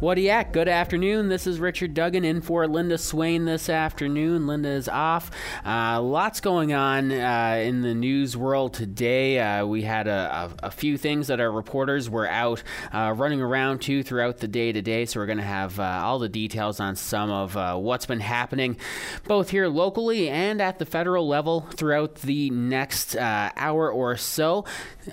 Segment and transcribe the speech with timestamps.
[0.00, 0.54] What do you at?
[0.54, 1.28] Good afternoon.
[1.28, 4.46] This is Richard Duggan in for Linda Swain this afternoon.
[4.46, 5.30] Linda is off.
[5.62, 9.38] Uh, lots going on uh, in the news world today.
[9.38, 12.62] Uh, we had a, a, a, few things that our reporters were out
[12.94, 15.04] uh, running around to throughout the day today.
[15.04, 18.20] So we're going to have uh, all the details on some of uh, what's been
[18.20, 18.78] happening
[19.24, 24.64] both here locally and at the federal level throughout the next hour or so.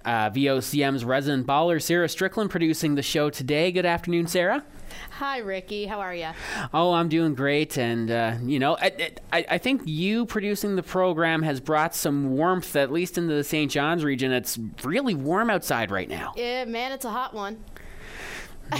[0.06, 3.74] VOCM's resident baller, Sarah Strickland, producing the show today.
[3.74, 4.64] Good afternoon, Sarah.
[5.12, 5.86] Hi, Ricky.
[5.86, 6.30] How are you?
[6.74, 7.78] Oh, I'm doing great.
[7.78, 12.32] And, uh, you know, I, I, I, think you producing the program has brought some
[12.32, 13.72] warmth, at least into the St.
[13.72, 14.32] John's region.
[14.32, 16.34] It's really warm outside right now.
[16.36, 17.64] Yeah, man, it's a hot one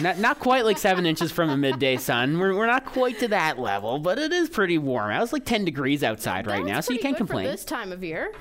[0.02, 2.40] not, not quite like seven inches from a midday sun.
[2.40, 5.12] We're, we're not quite to that level, but it is pretty warm.
[5.12, 7.46] It's like 10 degrees outside right now, so you can't complain.
[7.46, 8.32] this time of year.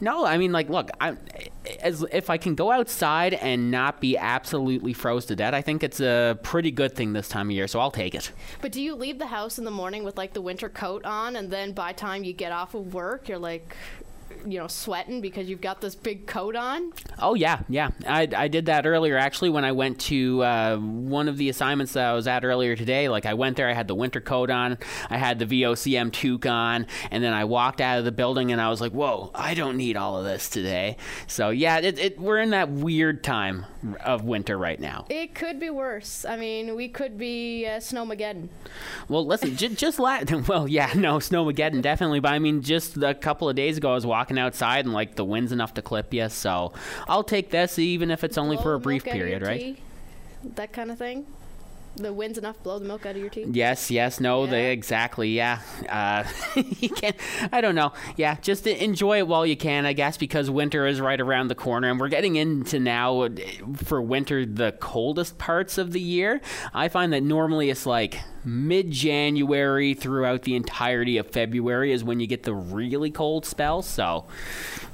[0.00, 1.16] No, I mean, like, look, I,
[1.80, 5.82] as if I can go outside and not be absolutely froze to death, I think
[5.82, 8.32] it's a pretty good thing this time of year, so I'll take it.
[8.60, 11.36] But do you leave the house in the morning with like the winter coat on,
[11.36, 13.76] and then by time you get off of work, you're like,
[14.46, 16.92] you know sweating because you've got this big coat on?
[17.18, 17.90] Oh yeah, yeah.
[18.06, 21.92] I, I did that earlier actually when I went to uh, one of the assignments
[21.94, 23.08] that I was at earlier today.
[23.08, 24.78] Like I went there, I had the winter coat on,
[25.10, 28.60] I had the VOCM toque on, and then I walked out of the building and
[28.60, 30.96] I was like, whoa, I don't need all of this today.
[31.26, 33.66] So yeah, it, it, we're in that weird time
[34.04, 35.06] of winter right now.
[35.08, 36.24] It could be worse.
[36.24, 38.48] I mean, we could be uh, snowmageddon.
[39.08, 42.20] Well, listen, j- just la- well, yeah, no, snowmageddon definitely.
[42.20, 44.94] But I mean, just a couple of days ago, I was walking walking outside and
[44.94, 46.28] like the wind's enough to clip you.
[46.28, 46.72] So
[47.08, 49.60] I'll take this even if it's only blow for a brief period, right?
[49.60, 49.76] Tea,
[50.54, 51.26] that kind of thing.
[51.96, 53.46] The wind's enough blow the milk out of your teeth.
[53.52, 54.50] Yes, yes, no, yeah.
[54.50, 55.60] they exactly, yeah.
[55.88, 56.24] Uh,
[56.80, 57.14] you can't.
[57.52, 57.92] I don't know.
[58.16, 61.54] Yeah, just enjoy it while you can, I guess, because winter is right around the
[61.54, 63.30] corner, and we're getting into now uh,
[63.76, 66.40] for winter the coldest parts of the year.
[66.74, 72.20] I find that normally it's like mid January throughout the entirety of February is when
[72.20, 73.86] you get the really cold spells.
[73.86, 74.26] So,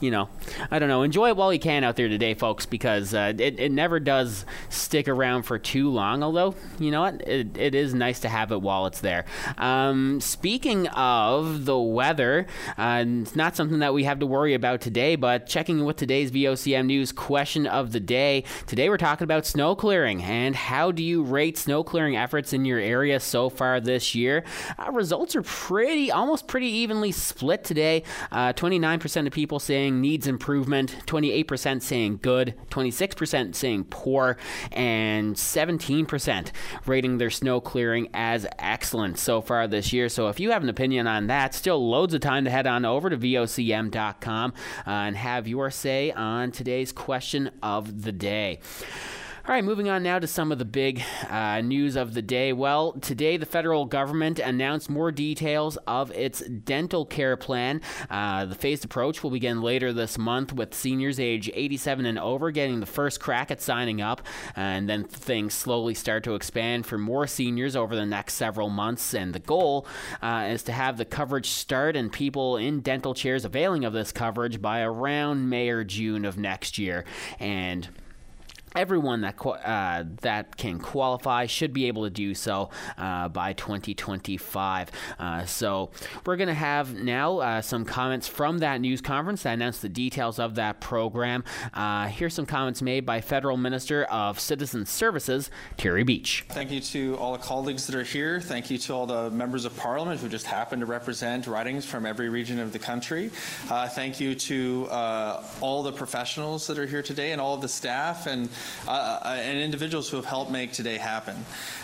[0.01, 0.29] you know,
[0.71, 1.03] I don't know.
[1.03, 4.45] Enjoy it while you can out there today, folks, because uh, it, it never does
[4.69, 6.23] stick around for too long.
[6.23, 7.27] Although, you know what?
[7.27, 9.25] It, it is nice to have it while it's there.
[9.59, 12.47] Um, speaking of the weather,
[12.79, 16.31] uh, it's not something that we have to worry about today, but checking with today's
[16.31, 18.45] VOCM News question of the day.
[18.67, 22.65] Today we're talking about snow clearing and how do you rate snow clearing efforts in
[22.65, 24.45] your area so so far this year.
[24.79, 28.03] Uh, results are pretty, almost pretty evenly split today.
[28.31, 34.37] Uh, 29% of people saying needs improvement, 28% saying good, 26% saying poor,
[34.73, 36.51] and 17%
[36.85, 40.11] rating their snow clearing as excellent so far this year.
[40.11, 42.85] So if you have an opinion on that, still loads of time to head on
[42.85, 44.53] over to vocm.com
[44.87, 48.61] uh, and have your say on today's question of the day.
[49.51, 52.53] All right, moving on now to some of the big uh, news of the day.
[52.53, 57.81] Well, today the federal government announced more details of its dental care plan.
[58.09, 62.53] Uh, the phased approach will begin later this month with seniors age 87 and over
[62.53, 64.23] getting the first crack at signing up,
[64.55, 69.15] and then things slowly start to expand for more seniors over the next several months.
[69.15, 69.85] And the goal
[70.23, 74.13] uh, is to have the coverage start and people in dental chairs availing of this
[74.13, 77.05] coverage by around May or June of next year.
[77.41, 77.89] And
[78.77, 84.91] everyone that uh, that can qualify should be able to do so uh, by 2025.
[85.19, 85.91] Uh, so
[86.25, 89.89] we're going to have now uh, some comments from that news conference that announced the
[89.89, 91.43] details of that program.
[91.75, 96.45] Uh, here's some comments made by Federal Minister of Citizen Services Terry Beech.
[96.51, 98.41] Thank you to all the colleagues that are here.
[98.41, 102.07] Thank you to all the members of Parliament who just happen to represent ridings from
[102.07, 103.31] every region of the country.
[103.69, 107.69] Uh, thank you to all the professionals that are here today and all of the
[107.69, 108.49] staff and
[108.89, 111.37] and individuals who have helped make today happen.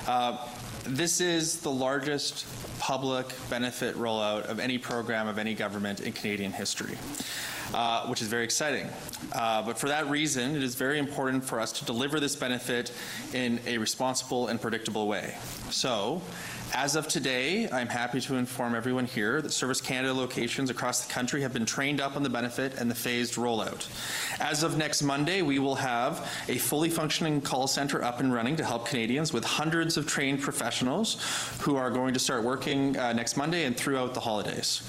[0.06, 0.38] Uh,
[0.84, 2.46] this is the largest
[2.78, 6.96] public benefit rollout of any program of any government in Canadian history.
[7.74, 8.88] Uh, which is very exciting.
[9.32, 12.92] Uh, but for that reason, it is very important for us to deliver this benefit
[13.32, 15.34] in a responsible and predictable way.
[15.70, 16.22] So,
[16.74, 21.12] as of today, I'm happy to inform everyone here that Service Canada locations across the
[21.12, 23.86] country have been trained up on the benefit and the phased rollout.
[24.40, 28.56] As of next Monday, we will have a fully functioning call center up and running
[28.56, 31.18] to help Canadians with hundreds of trained professionals
[31.60, 34.82] who are going to start working uh, next Monday and throughout the holidays.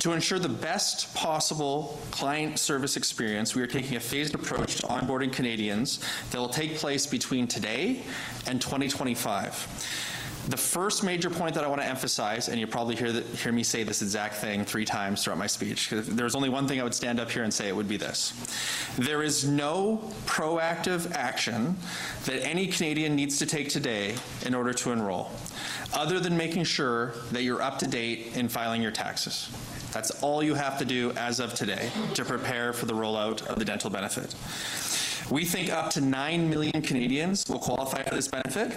[0.00, 4.86] To ensure the best possible client service experience, we are taking a phased approach to
[4.86, 8.02] onboarding Canadians that will take place between today
[8.46, 10.09] and 2025.
[10.48, 13.52] The first major point that I want to emphasize, and you'll probably hear, the, hear
[13.52, 16.82] me say this exact thing three times throughout my speech, there's only one thing I
[16.82, 18.32] would stand up here and say, it would be this.
[18.98, 21.76] There is no proactive action
[22.24, 24.14] that any Canadian needs to take today
[24.46, 25.30] in order to enroll,
[25.92, 29.50] other than making sure that you're up to date in filing your taxes.
[29.92, 33.58] That's all you have to do as of today to prepare for the rollout of
[33.58, 34.34] the dental benefit.
[35.30, 38.76] We think up to 9 million Canadians will qualify for this benefit,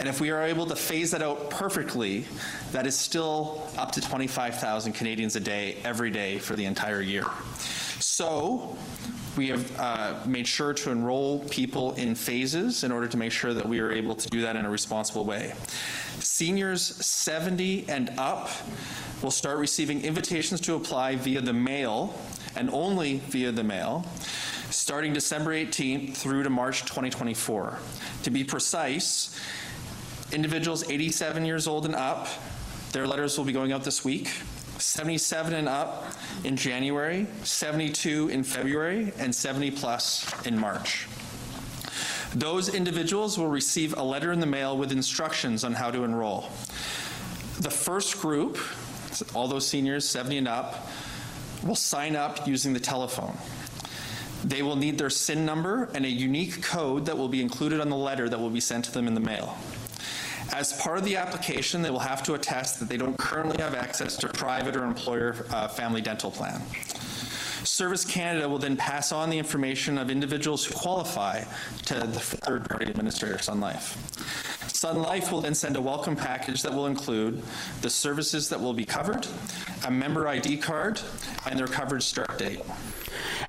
[0.00, 2.26] and if we are able to phase that out perfectly,
[2.72, 7.24] that is still up to 25,000 Canadians a day, every day for the entire year.
[8.00, 8.76] So,
[9.36, 13.54] we have uh, made sure to enroll people in phases in order to make sure
[13.54, 15.54] that we are able to do that in a responsible way.
[16.18, 18.50] Seniors 70 and up
[19.22, 22.12] will start receiving invitations to apply via the mail
[22.56, 24.04] and only via the mail
[24.72, 27.78] starting December 18th through to March 2024.
[28.22, 29.38] To be precise,
[30.32, 32.28] individuals 87 years old and up,
[32.92, 34.30] their letters will be going out this week.
[34.78, 36.12] 77 and up
[36.44, 41.06] in January, 72 in February, and 70 plus in March.
[42.34, 46.48] Those individuals will receive a letter in the mail with instructions on how to enroll.
[47.60, 48.58] The first group,
[49.34, 50.88] all those seniors 70 and up,
[51.62, 53.36] will sign up using the telephone.
[54.44, 57.88] They will need their SIN number and a unique code that will be included on
[57.88, 59.56] the letter that will be sent to them in the mail.
[60.52, 63.74] As part of the application, they will have to attest that they don't currently have
[63.74, 66.60] access to private or employer uh, family dental plan.
[67.64, 71.44] Service Canada will then pass on the information of individuals who qualify
[71.86, 73.96] to the third party administrator, Sun Life.
[74.68, 77.40] Sun Life will then send a welcome package that will include
[77.80, 79.26] the services that will be covered,
[79.86, 81.00] a member ID card,
[81.46, 82.60] and their coverage start date.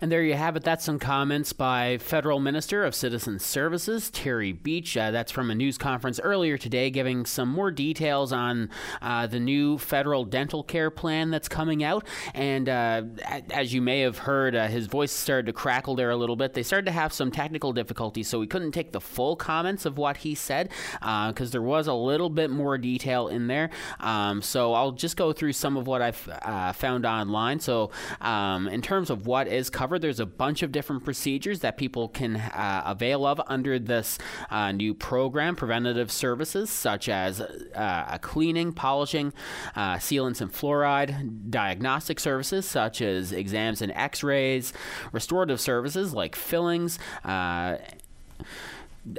[0.03, 0.63] And there you have it.
[0.63, 4.97] That's some comments by Federal Minister of Citizen Services, Terry Beech.
[4.97, 8.69] Uh, that's from a news conference earlier today, giving some more details on
[9.01, 12.05] uh, the new federal dental care plan that's coming out.
[12.33, 13.03] And uh,
[13.51, 16.53] as you may have heard, uh, his voice started to crackle there a little bit.
[16.53, 19.97] They started to have some technical difficulties, so we couldn't take the full comments of
[19.97, 23.69] what he said because uh, there was a little bit more detail in there.
[24.01, 27.61] Um, so I'll just go through some of what I've uh, found online.
[27.61, 31.77] So, um, in terms of what is covered, There's a bunch of different procedures that
[31.77, 34.17] people can uh, avail of under this
[34.49, 39.33] uh, new program, preventative services such as uh, cleaning, polishing,
[39.75, 44.73] uh, sealants and fluoride, diagnostic services such as exams and x-rays,
[45.11, 46.99] restorative services like fillings,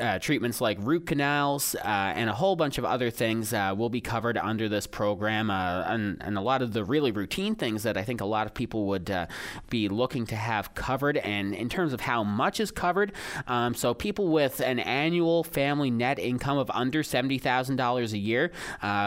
[0.01, 3.91] uh, treatments like root canals uh, and a whole bunch of other things uh, will
[3.91, 7.83] be covered under this program, uh, and, and, a lot of the really routine things
[7.83, 9.27] that I think a lot of people would uh,
[9.69, 11.19] be looking to have covered.
[11.19, 13.13] And in terms of how much is covered,
[13.47, 18.19] um, so people with an annual family net income of under seventy thousand dollars a
[18.19, 18.53] year,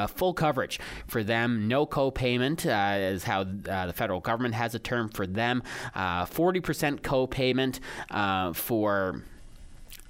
[0.09, 5.25] full coverage for them, no co-payment is how the federal government has a term for
[5.25, 5.63] them,
[6.27, 7.79] forty percent co-payment
[8.53, 9.23] for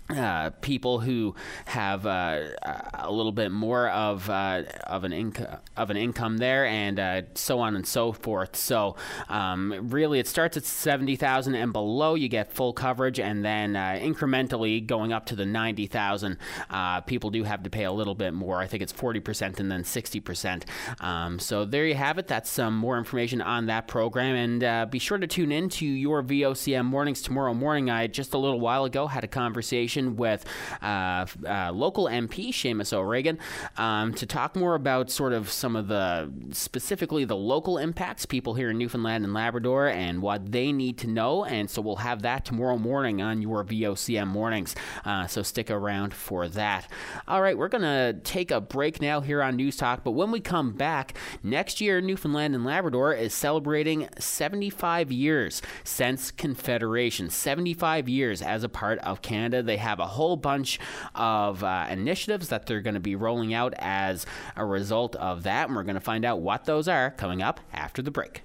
[0.09, 2.47] uh, people who have uh,
[2.93, 7.21] a little bit more of uh, of an income of an income there, and uh,
[7.35, 8.55] so on and so forth.
[8.55, 8.95] So
[9.27, 13.75] um, really, it starts at seventy thousand and below, you get full coverage, and then
[13.75, 16.37] uh, incrementally going up to the ninety thousand,
[16.69, 18.57] uh, people do have to pay a little bit more.
[18.59, 20.65] I think it's forty percent and then sixty percent.
[21.01, 22.27] Um, so there you have it.
[22.27, 26.23] That's some more information on that program, and be sure to tune in to your
[26.23, 27.89] VOCM mornings tomorrow morning.
[27.89, 30.45] I just a little while ago had a conversation conversation with
[30.81, 33.37] uh, uh, local MP Seamus O'Regan
[33.77, 38.53] um, to talk more about sort of some of the specifically the local impacts, people
[38.53, 41.45] here in Newfoundland and Labrador, and what they need to know.
[41.45, 44.75] And so we'll have that tomorrow morning on your VOCM mornings.
[45.05, 46.89] Uh, so stick around for that.
[47.27, 50.31] All right, we're going to take a break now here on News Talk, but when
[50.31, 57.29] we come back, next year, Newfoundland and Labrador is celebrating 75 years since Confederation.
[57.29, 59.63] 75 years as a part of Canada.
[59.63, 60.79] They have a whole bunch
[61.15, 64.25] of uh, initiatives that they're going to be rolling out as
[64.55, 65.67] a result of that.
[65.67, 68.43] And we're going to find out what those are coming up after the break.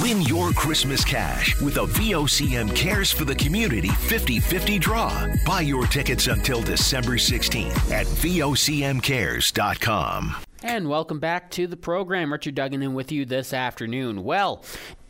[0.00, 5.26] Win your Christmas cash with a VOCM Cares for the Community 50 50 draw.
[5.44, 10.36] Buy your tickets until December 16th at VOCMCares.com.
[10.62, 12.32] And welcome back to the program.
[12.32, 14.24] Richard Duggan in with you this afternoon.
[14.24, 14.64] Well,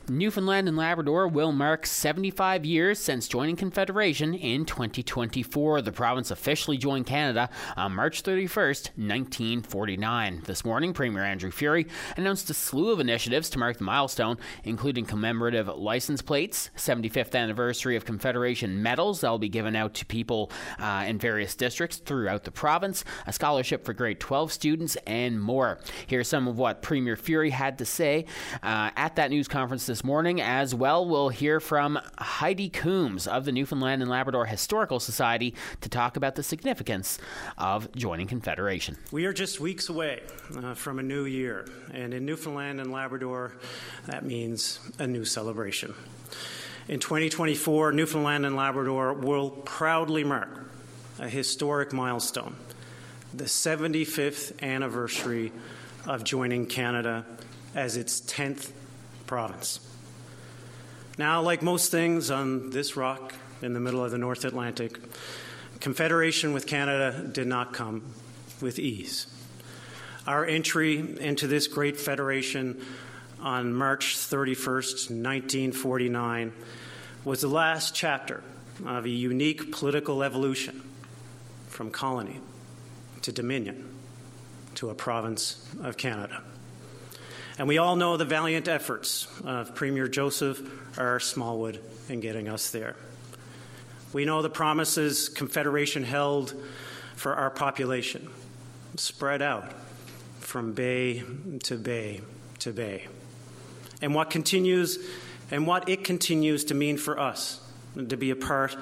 [0.08, 5.82] Newfoundland and Labrador will mark 75 years since joining Confederation in 2024.
[5.82, 10.42] The province officially joined Canada on March 31st, 1949.
[10.44, 15.06] This morning, Premier Andrew Furey announced a slew of initiatives to mark the milestone, including
[15.06, 20.52] commemorative license plates, 75th anniversary of Confederation medals that will be given out to people
[20.78, 25.80] uh, in various districts throughout the province, a scholarship for grade 12 students, and more.
[26.06, 28.26] Here's some of what Premier Furey had to say
[28.62, 30.40] uh, at that news conference this morning.
[30.40, 35.88] As well, we'll hear from Heidi Coombs of the Newfoundland and Labrador Historical Society to
[35.88, 37.18] talk about the significance
[37.58, 38.96] of joining Confederation.
[39.12, 40.22] We are just weeks away
[40.56, 43.52] uh, from a new year, and in Newfoundland and Labrador,
[44.06, 45.94] that means a new celebration.
[46.88, 50.70] In 2024, Newfoundland and Labrador will proudly mark
[51.18, 52.56] a historic milestone
[53.34, 55.52] the 75th anniversary
[56.06, 57.26] of joining Canada
[57.74, 58.70] as its 10th
[59.26, 59.80] province.
[61.18, 64.98] Now, like most things on this rock in the middle of the North Atlantic,
[65.80, 68.02] Confederation with Canada did not come
[68.60, 69.26] with ease.
[70.26, 72.84] Our entry into this great federation
[73.40, 76.52] on March 31st, 1949,
[77.24, 78.42] was the last chapter
[78.84, 80.82] of a unique political evolution
[81.68, 82.40] from colony
[83.22, 83.88] to dominion
[84.74, 86.42] to a province of Canada.
[87.58, 90.60] And we all know the valiant efforts of Premier Joseph
[90.98, 91.18] R.
[91.18, 92.96] Smallwood in getting us there.
[94.12, 96.54] We know the promises Confederation held
[97.14, 98.28] for our population,
[98.96, 99.72] spread out
[100.40, 101.24] from bay
[101.64, 102.20] to bay
[102.58, 103.08] to bay.
[104.02, 104.98] And what continues
[105.50, 107.60] and what it continues to mean for us
[107.94, 108.76] to be a part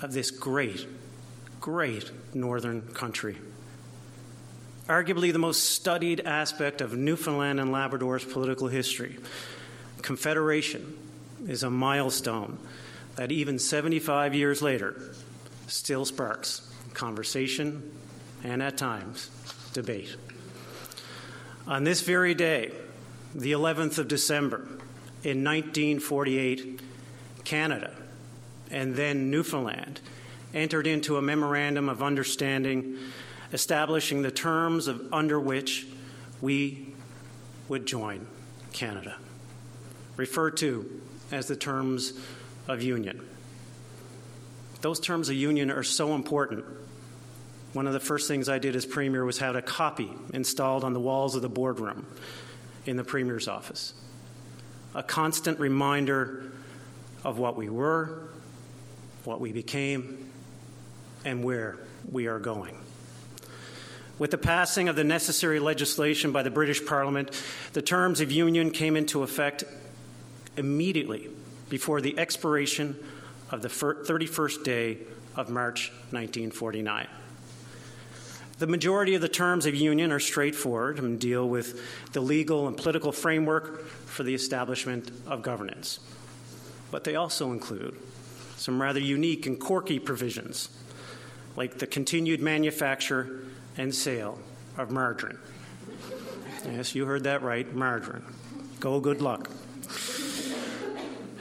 [0.00, 0.86] of this great,
[1.60, 3.36] great northern country
[4.88, 9.16] arguably the most studied aspect of Newfoundland and Labrador's political history.
[10.02, 10.96] Confederation
[11.48, 12.58] is a milestone
[13.16, 15.00] that even 75 years later
[15.66, 17.90] still sparks conversation
[18.42, 19.30] and at times
[19.72, 20.14] debate.
[21.66, 22.70] On this very day,
[23.34, 24.58] the 11th of December,
[25.22, 26.80] in 1948,
[27.44, 27.90] Canada
[28.70, 30.00] and then Newfoundland
[30.52, 32.98] entered into a memorandum of understanding
[33.52, 35.86] establishing the terms of, under which
[36.40, 36.94] we
[37.68, 38.26] would join
[38.72, 39.16] Canada,
[40.16, 42.12] referred to as the terms
[42.68, 43.26] of union.
[44.80, 46.64] Those terms of union are so important.
[47.72, 50.92] One of the first things I did as Premier was have a copy installed on
[50.92, 52.06] the walls of the boardroom
[52.86, 53.94] in the Premier's office.
[54.94, 56.52] A constant reminder
[57.24, 58.28] of what we were,
[59.24, 60.30] what we became,
[61.24, 61.78] and where
[62.12, 62.76] we are going.
[64.18, 67.30] With the passing of the necessary legislation by the British Parliament,
[67.72, 69.64] the terms of union came into effect
[70.56, 71.30] immediately
[71.68, 72.96] before the expiration
[73.50, 74.98] of the 31st day
[75.34, 77.08] of March 1949.
[78.58, 82.76] The majority of the terms of union are straightforward and deal with the legal and
[82.76, 85.98] political framework for the establishment of governance.
[86.92, 87.96] But they also include
[88.56, 90.68] some rather unique and quirky provisions,
[91.56, 93.42] like the continued manufacture
[93.76, 94.38] and sale
[94.76, 95.38] of margarine.
[96.64, 98.24] Yes, you heard that right margarine.
[98.80, 99.50] Go, good luck.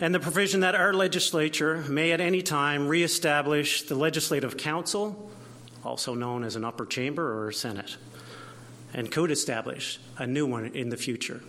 [0.01, 5.31] And the provision that our legislature may at any time reestablish the Legislative Council,
[5.83, 7.95] also known as an upper chamber or senate,
[8.93, 11.41] and could establish a new one in the future.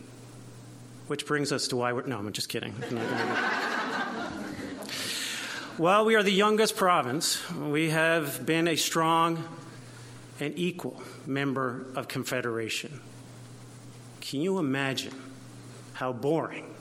[1.07, 2.07] Which brings us to why we're.
[2.07, 2.71] No, I'm just kidding.
[5.77, 9.43] While we are the youngest province, we have been a strong
[10.39, 12.99] an equal member of Confederation.
[14.21, 15.13] Can you imagine
[15.93, 16.73] how boring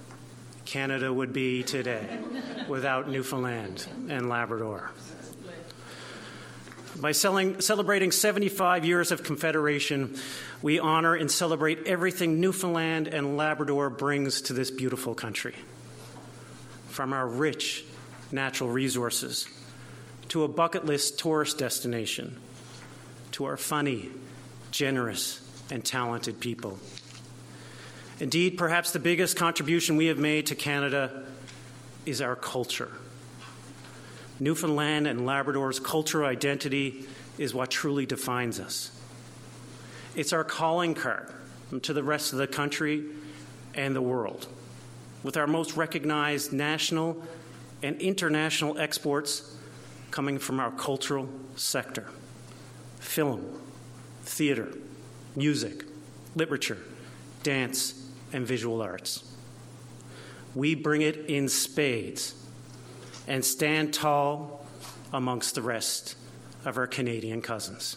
[0.65, 2.19] Canada would be today
[2.69, 4.91] without Newfoundland and Labrador?
[6.97, 10.17] By selling, celebrating 75 years of Confederation,
[10.63, 15.55] we honor and celebrate everything Newfoundland and Labrador brings to this beautiful country.
[16.89, 17.85] From our rich
[18.31, 19.49] natural resources
[20.29, 22.41] to a bucket list tourist destination
[23.35, 24.09] to our funny,
[24.71, 26.79] generous, and talented people.
[28.21, 31.25] Indeed, perhaps the biggest contribution we have made to Canada
[32.07, 32.93] is our culture.
[34.39, 38.93] Newfoundland and Labrador's cultural identity is what truly defines us.
[40.15, 41.29] It's our calling card
[41.83, 43.03] to the rest of the country
[43.75, 44.47] and the world,
[45.25, 47.21] with our most recognized national
[47.83, 49.57] and international exports
[50.13, 52.07] coming from our cultural sector
[53.05, 53.45] film,
[54.23, 54.69] theater,
[55.37, 55.85] music,
[56.35, 56.79] literature,
[57.43, 59.23] dance, and visual arts.
[60.55, 62.35] we bring it in spades
[63.27, 64.65] and stand tall
[65.13, 66.17] amongst the rest
[66.65, 67.97] of our Canadian cousins.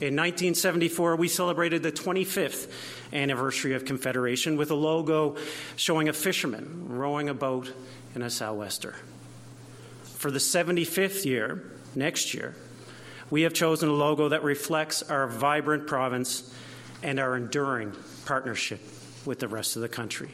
[0.00, 2.70] In 1974, we celebrated the 25th
[3.12, 5.36] anniversary of Confederation with a logo
[5.76, 7.72] showing a fisherman rowing a boat
[8.14, 8.96] in a sou'wester.
[10.04, 12.54] For the 75th year, next year,
[13.32, 16.54] we have chosen a logo that reflects our vibrant province
[17.02, 17.90] and our enduring
[18.26, 18.78] partnership
[19.24, 20.28] with the rest of the country.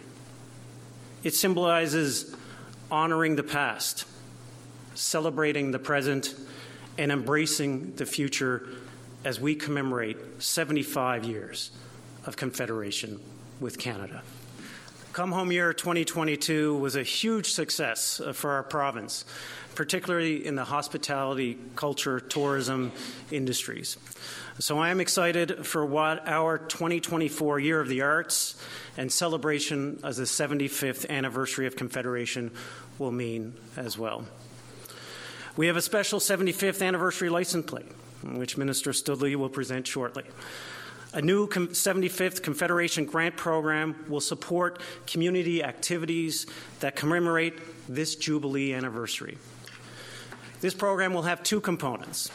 [1.23, 2.35] It symbolizes
[2.90, 4.05] honoring the past,
[4.97, 6.35] celebrating the present,
[6.99, 8.67] and embracing the future
[9.25, 11.71] as we commemorate 75 years
[12.26, 13.21] of Confederation
[13.61, 14.25] with Canada.
[15.12, 19.25] Come Home Year 2022 was a huge success for our province,
[19.79, 22.91] particularly in the hospitality, culture, tourism
[23.31, 23.97] industries.
[24.59, 28.61] So I am excited for what our 2024 Year of the Arts
[28.97, 32.51] and celebration as the 75th anniversary of Confederation
[32.99, 34.25] will mean as well.
[35.57, 37.93] We have a special 75th anniversary license plate,
[38.25, 40.25] which Minister Stoodley will present shortly.
[41.13, 46.47] A new 75th Confederation grant program will support community activities
[46.81, 47.55] that commemorate
[47.89, 49.39] this Jubilee anniversary.
[50.61, 52.31] This program will have two components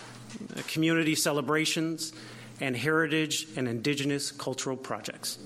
[0.55, 2.13] uh, community celebrations
[2.61, 5.37] and heritage and Indigenous cultural projects.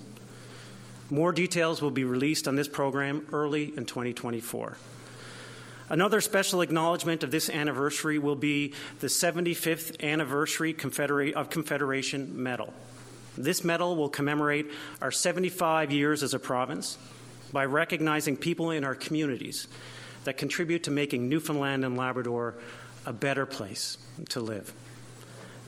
[1.10, 4.78] More details will be released on this program early in 2024.
[5.90, 10.76] Another special acknowledgement of this anniversary will be the 75th anniversary
[11.34, 12.74] of Confederation Medal.
[13.38, 14.68] This medal will commemorate
[15.02, 16.98] our 75 years as a province
[17.54, 19.68] by recognizing people in our communities
[20.28, 22.56] that contribute to making Newfoundland and Labrador
[23.06, 24.74] a better place to live.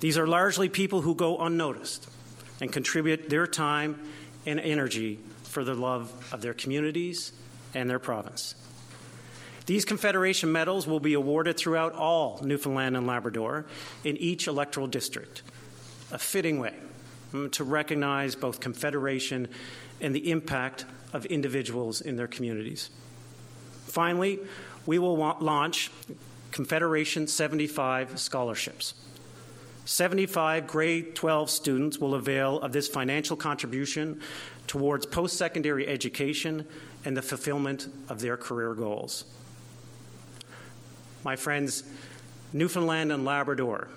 [0.01, 2.09] These are largely people who go unnoticed
[2.59, 3.97] and contribute their time
[4.45, 7.31] and energy for the love of their communities
[7.73, 8.53] and their province.
[9.65, 13.65] These Confederation medals will be awarded throughout all Newfoundland and Labrador
[14.03, 15.41] in each electoral district,
[16.11, 16.73] a fitting way
[17.31, 19.47] mm, to recognize both Confederation
[20.01, 22.89] and the impact of individuals in their communities.
[23.89, 24.39] Finally,
[24.85, 25.91] we will launch
[26.51, 28.93] Confederation 75 scholarships.
[29.85, 34.21] 75 grade 12 students will avail of this financial contribution
[34.67, 36.65] towards post secondary education
[37.05, 39.25] and the fulfillment of their career goals.
[41.23, 41.83] My friends,
[42.53, 43.87] Newfoundland and Labrador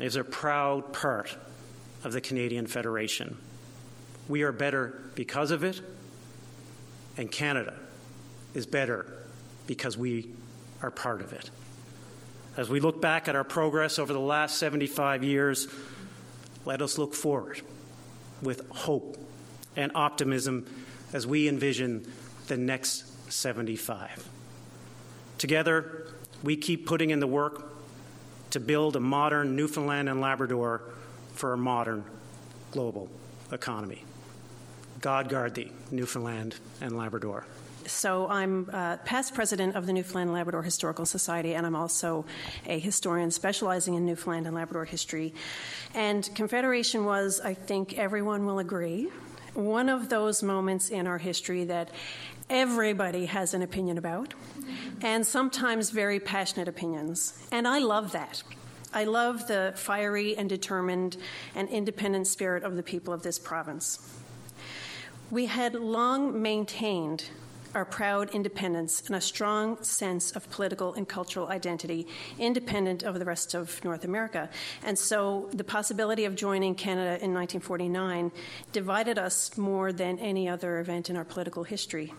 [0.00, 1.36] is a proud part
[2.02, 3.36] of the Canadian Federation.
[4.28, 5.80] We are better because of it,
[7.16, 7.74] and Canada
[8.54, 9.21] is better
[9.66, 10.30] because we
[10.82, 11.50] are part of it.
[12.56, 15.68] As we look back at our progress over the last 75 years,
[16.64, 17.60] let us look forward
[18.42, 19.16] with hope
[19.76, 20.66] and optimism
[21.12, 22.06] as we envision
[22.48, 24.28] the next 75.
[25.38, 26.06] Together,
[26.42, 27.72] we keep putting in the work
[28.50, 30.82] to build a modern Newfoundland and Labrador
[31.34, 32.04] for a modern
[32.70, 33.08] global
[33.50, 34.04] economy.
[35.00, 37.46] God guard thee, Newfoundland and Labrador.
[37.86, 42.24] So, I'm uh, past president of the Newfoundland and Labrador Historical Society, and I'm also
[42.66, 45.34] a historian specializing in Newfoundland and Labrador history.
[45.94, 49.08] And Confederation was, I think everyone will agree,
[49.54, 51.90] one of those moments in our history that
[52.48, 54.34] everybody has an opinion about,
[55.02, 57.46] and sometimes very passionate opinions.
[57.50, 58.42] And I love that.
[58.94, 61.16] I love the fiery and determined
[61.54, 63.98] and independent spirit of the people of this province.
[65.30, 67.24] We had long maintained
[67.74, 72.06] our proud independence and a strong sense of political and cultural identity,
[72.38, 74.48] independent of the rest of North America.
[74.84, 78.32] And so the possibility of joining Canada in 1949
[78.72, 82.12] divided us more than any other event in our political history.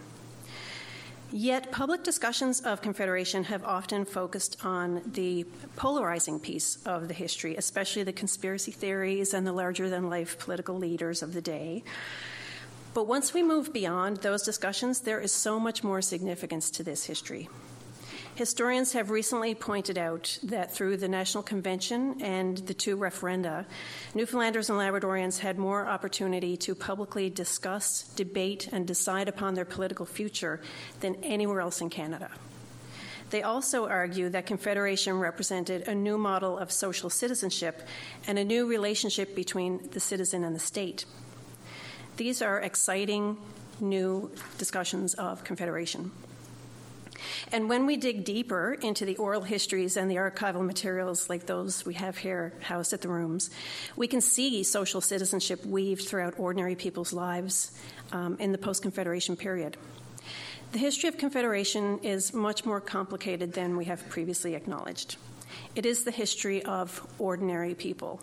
[1.36, 7.56] Yet, public discussions of Confederation have often focused on the polarizing piece of the history,
[7.56, 11.84] especially the conspiracy theories and the larger than life political leaders of the day.
[12.94, 17.06] But once we move beyond those discussions, there is so much more significance to this
[17.06, 17.50] history.
[18.36, 23.66] Historians have recently pointed out that through the National Convention and the two referenda,
[24.16, 30.06] Newfoundlanders and Labradorians had more opportunity to publicly discuss, debate, and decide upon their political
[30.06, 30.62] future
[31.00, 32.30] than anywhere else in Canada.
[33.30, 37.82] They also argue that Confederation represented a new model of social citizenship
[38.28, 41.06] and a new relationship between the citizen and the state.
[42.18, 43.38] These are exciting
[43.80, 46.12] new discussions of Confederation.
[47.52, 51.86] And when we dig deeper into the oral histories and the archival materials like those
[51.86, 53.50] we have here housed at the rooms,
[53.96, 57.72] we can see social citizenship weaved throughout ordinary people's lives
[58.12, 59.78] um, in the post Confederation period.
[60.72, 65.18] The history of Confederation is much more complicated than we have previously acknowledged.
[65.76, 68.22] It is the history of ordinary people.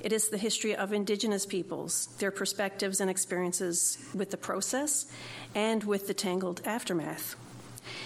[0.00, 5.06] It is the history of Indigenous peoples, their perspectives and experiences with the process
[5.54, 7.36] and with the tangled aftermath.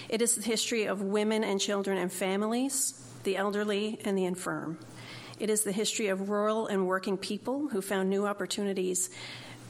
[0.09, 4.77] It is the history of women and children and families, the elderly and the infirm.
[5.39, 9.09] It is the history of rural and working people who found new opportunities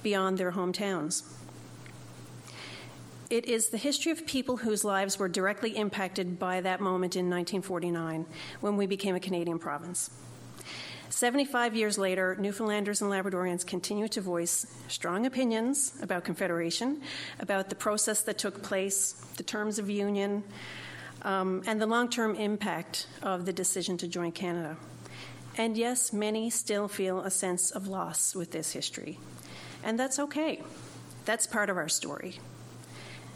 [0.03, 1.23] beyond their hometowns.
[3.29, 7.25] It is the history of people whose lives were directly impacted by that moment in
[7.25, 8.25] 1949
[8.61, 10.11] when we became a Canadian province.
[11.15, 17.01] 75 years later, Newfoundlanders and Labradorians continue to voice strong opinions about Confederation,
[17.39, 20.43] about the process that took place, the terms of union,
[21.21, 24.75] um, and the long term impact of the decision to join Canada.
[25.57, 29.17] And yes, many still feel a sense of loss with this history.
[29.85, 30.63] And that's okay.
[31.23, 32.39] That's part of our story.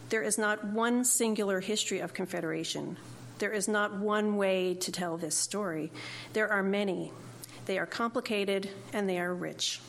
[0.09, 2.97] There is not one singular history of Confederation.
[3.37, 5.93] There is not one way to tell this story.
[6.33, 7.13] There are many.
[7.69, 9.79] They are complicated and they are rich.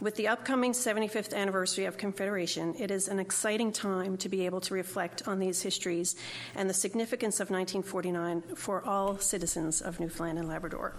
[0.00, 4.62] With the upcoming 75th anniversary of Confederation, it is an exciting time to be able
[4.62, 6.16] to reflect on these histories
[6.54, 10.94] and the significance of 1949 for all citizens of Newfoundland and Labrador.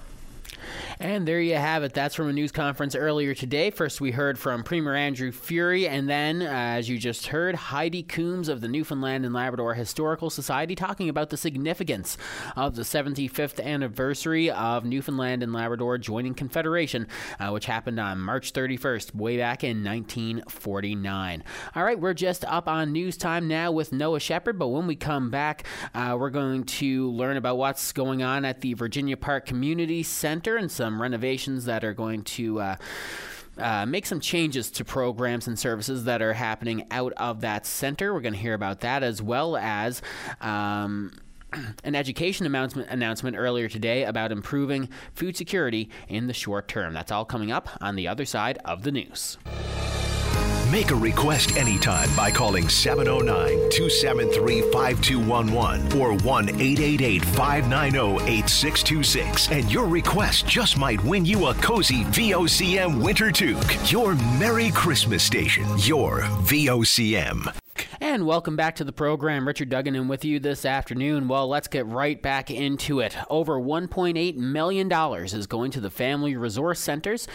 [0.99, 1.93] And there you have it.
[1.93, 3.69] That's from a news conference earlier today.
[3.69, 8.03] First, we heard from Premier Andrew Furey, and then, uh, as you just heard, Heidi
[8.03, 12.17] Coombs of the Newfoundland and Labrador Historical Society talking about the significance
[12.57, 17.07] of the 75th anniversary of Newfoundland and Labrador joining Confederation,
[17.39, 21.43] uh, which happened on March 31st, way back in 1949.
[21.75, 24.97] All right, we're just up on news time now with Noah Shepard, but when we
[24.97, 29.45] come back, uh, we're going to learn about what's going on at the Virginia Park
[29.45, 32.59] Community Center and some renovations that are going to.
[32.61, 32.75] Uh,
[33.57, 38.13] uh, make some changes to programs and services that are happening out of that center.
[38.13, 40.01] We're going to hear about that as well as.
[40.39, 41.11] Um,
[41.83, 46.93] an education announcement, announcement earlier today about improving food security in the short term.
[46.93, 49.37] That's all coming up on the other side of the news.
[50.71, 59.51] Make a request anytime by calling 709 273 5211 or 1 888 590 8626.
[59.51, 63.91] And your request just might win you a cozy VOCM winter toque.
[63.91, 65.65] Your Merry Christmas station.
[65.79, 67.68] Your VOCM.
[68.01, 69.45] And welcome back to the program.
[69.45, 71.27] Richard Duggan in with you this afternoon.
[71.27, 73.17] Well, let's get right back into it.
[73.29, 74.91] Over $1.8 million
[75.25, 77.27] is going to the Family Resource Centers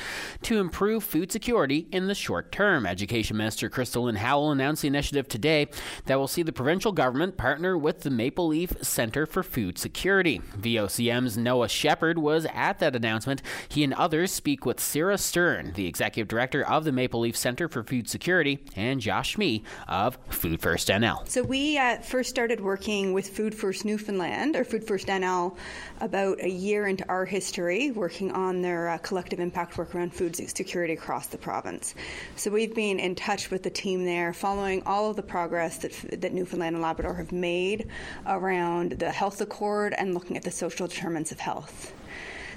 [0.43, 2.87] to improve food security in the short term.
[2.87, 5.69] Education Minister Crystal Howell announced the initiative today
[6.07, 10.41] that will see the provincial government partner with the Maple Leaf Center for Food Security.
[10.59, 13.43] VOCM's Noah Shepard was at that announcement.
[13.69, 17.69] He and others speak with Sarah Stern, the executive director of the Maple Leaf Center
[17.69, 21.29] for Food Security, and Josh Smee of Food First NL.
[21.29, 25.57] So we uh, first started working with Food First Newfoundland or Food First NL
[26.01, 30.37] about a year into our history, working on their uh, collective impact work around food
[30.37, 31.95] security across the province.
[32.37, 35.93] So we've been in touch with the team there, following all of the progress that,
[36.21, 37.89] that Newfoundland and Labrador have made
[38.27, 41.93] around the health accord and looking at the social determinants of health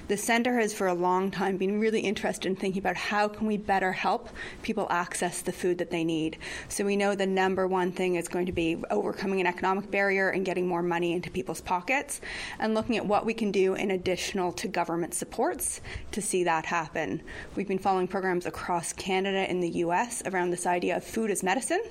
[0.08, 3.46] the center has for a long time been really interested in thinking about how can
[3.46, 4.30] we better help
[4.62, 6.38] people access the food that they need.
[6.68, 10.30] So we know the number one thing is going to be overcoming an economic barrier
[10.30, 12.22] and getting more money into people's pockets
[12.58, 16.64] and looking at what we can do in additional to government supports to see that
[16.64, 17.22] happen.
[17.54, 21.42] We've been following programs across Canada and the US around this idea of food as
[21.42, 21.82] medicine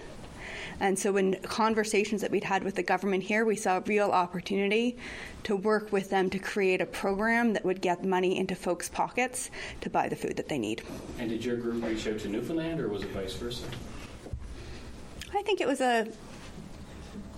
[0.80, 4.12] and so, in conversations that we'd had with the government here, we saw a real
[4.12, 4.98] opportunity
[5.44, 9.50] to work with them to create a program that would get money into folks' pockets
[9.82, 10.84] to buy the food that they need.
[11.18, 13.66] And did your group reach out to Newfoundland, or was it vice versa?
[15.34, 16.08] I think it was a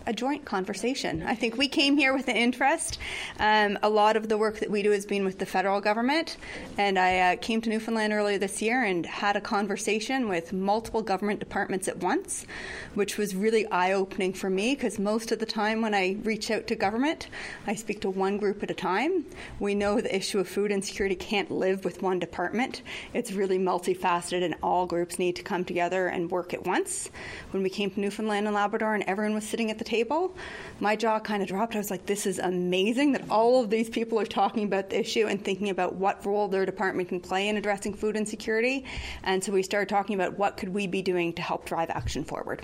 [0.06, 1.24] a joint conversation.
[1.24, 3.00] I think we came here with an interest.
[3.40, 6.38] Um, a lot of the work that we do has been with the federal government,
[6.78, 11.02] and I uh, came to Newfoundland earlier this year and had a conversation with multiple
[11.02, 12.46] government departments at once,
[12.94, 16.50] which was really eye opening for me because most of the time when I reach
[16.52, 17.28] out to government,
[17.68, 19.26] I speak to one group at a time.
[19.60, 22.82] We know the issue of food insecurity can't live with one department,
[23.14, 27.10] it's really multifaceted, and all groups need to come together and work at once.
[27.52, 30.36] When we came to Newfoundland and Labrador and everyone was sitting at the table,
[30.80, 31.75] my jaw kind of dropped.
[31.75, 34.99] I was like, this is amazing that all of these people are talking about the
[34.99, 38.86] issue and thinking about what role their department can play in addressing food insecurity.
[39.23, 42.23] And so we started talking about what could we be doing to help drive action
[42.23, 42.63] forward.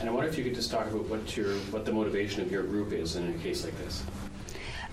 [0.00, 2.50] And I wonder if you could just talk about what your what the motivation of
[2.50, 4.02] your group is in a case like this.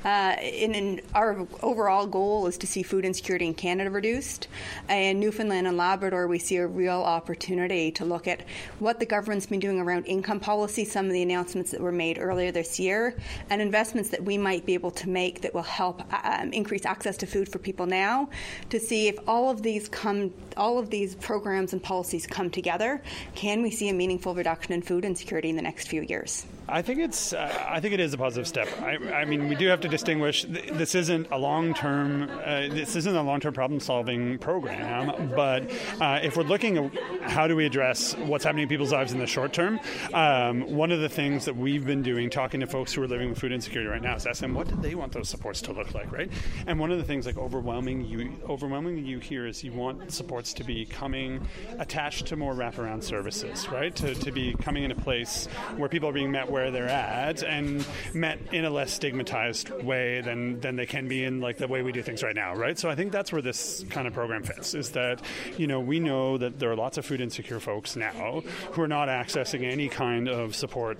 [0.06, 4.48] Uh, in our overall goal is to see food insecurity in Canada reduced.
[4.90, 8.42] In Newfoundland and Labrador, we see a real opportunity to look at
[8.80, 12.20] what the government's been doing around income policy, some of the announcements that were made
[12.20, 13.16] earlier this year,
[13.50, 17.18] and investments that we might be able to make that will help um, increase access
[17.18, 18.30] to food for people now.
[18.70, 23.02] To see if all of these come, all of these programs and policies come together,
[23.36, 26.46] can we see a meaningful reduction in food insecurity in the next few years?
[26.70, 27.32] I think it's.
[27.32, 28.68] Uh, I think it is a positive step.
[28.82, 30.46] I, I, mean, we do have to distinguish.
[30.48, 32.30] This isn't a long-term.
[32.30, 35.32] Uh, this isn't a long-term problem-solving program.
[35.34, 39.14] But uh, if we're looking at how do we address what's happening in people's lives
[39.14, 39.80] in the short term,
[40.14, 43.30] um, one of the things that we've been doing, talking to folks who are living
[43.30, 45.72] with food insecurity right now, is asking them what do they want those supports to
[45.72, 46.30] look like, right?
[46.66, 50.54] And one of the things, like overwhelming you, overwhelming you hear is you want supports
[50.54, 51.48] to be coming
[51.80, 53.96] attached to more wraparound services, right?
[53.96, 57.43] To, to be coming in a place where people are being met where they're at
[57.43, 61.67] and met in a less stigmatized way than, than they can be in like the
[61.67, 62.80] way we do things right now, right?
[62.80, 65.22] So I think that's where this kind of program fits is that,
[65.56, 68.41] you know, we know that there are lots of food insecure folks now
[68.72, 70.98] who are not accessing any kind of support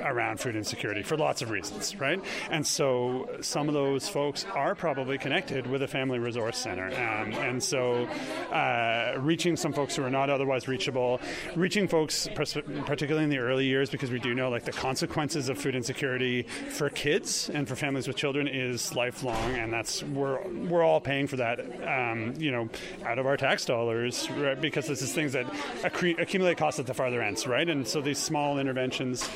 [0.00, 2.22] around food insecurity for lots of reasons, right?
[2.48, 6.86] And so some of those folks are probably connected with a family resource center.
[6.86, 8.04] Um, and so
[8.52, 11.20] uh, reaching some folks who are not otherwise reachable,
[11.56, 14.99] reaching folks, particularly in the early years, because we do know like the consequences
[15.48, 20.42] of food insecurity for kids and for families with children is lifelong, and that's we're
[20.48, 22.68] we're all paying for that, um, you know,
[23.04, 24.60] out of our tax dollars, right?
[24.60, 25.46] Because this is things that
[25.84, 27.68] accumulate costs at the farther ends, right?
[27.68, 29.28] And so these small interventions.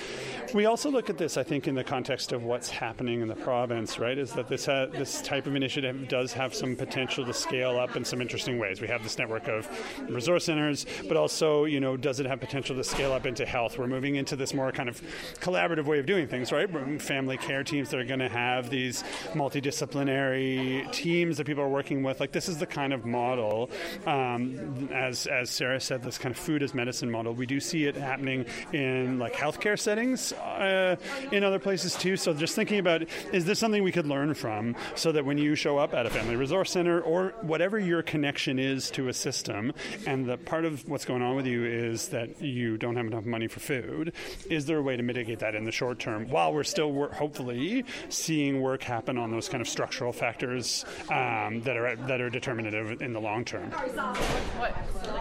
[0.54, 3.34] We also look at this, I think, in the context of what's happening in the
[3.34, 4.16] province, right?
[4.16, 7.96] Is that this ha- this type of initiative does have some potential to scale up
[7.96, 8.80] in some interesting ways.
[8.80, 9.68] We have this network of
[10.08, 13.78] resource centers, but also, you know, does it have potential to scale up into health?
[13.78, 15.02] We're moving into this more kind of
[15.40, 16.70] collaborative way of doing things, right?
[17.02, 22.04] Family care teams that are going to have these multidisciplinary teams that people are working
[22.04, 22.20] with.
[22.20, 23.72] Like this is the kind of model,
[24.06, 27.34] um, as as Sarah said, this kind of food as medicine model.
[27.34, 30.96] We do see it happening in like healthcare settings uh,
[31.32, 32.16] in other places too.
[32.16, 35.54] So just thinking about is this something we could learn from so that when you
[35.54, 39.72] show up at a family resource center or whatever your connection is to a system,
[40.06, 43.24] and the part of what's going on with you is that you don't have enough
[43.24, 44.12] money for food,
[44.50, 47.12] is there a way to mitigate that in the short term while we're still wor-
[47.12, 52.30] hopefully seeing work happen on those kind of structural factors um, that are that are
[52.30, 53.70] determinative in the long term?
[53.70, 54.74] What?